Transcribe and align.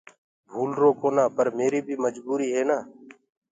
ڀوُلروَ 0.51 0.89
ڪونآ 1.01 1.25
پر 1.35 1.47
ميريٚ 1.57 1.85
بيٚ 1.87 2.01
مجبوريٚ 2.05 2.53
هي 2.53 2.61
نآ 2.69 2.77